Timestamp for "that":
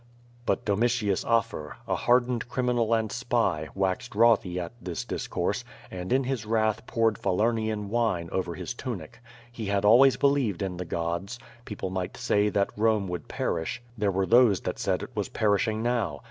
12.49-12.75, 14.61-14.79